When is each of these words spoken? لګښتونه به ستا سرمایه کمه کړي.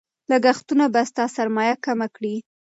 لګښتونه 0.31 0.85
به 0.93 1.01
ستا 1.09 1.25
سرمایه 1.37 1.75
کمه 1.85 2.07
کړي. 2.15 2.35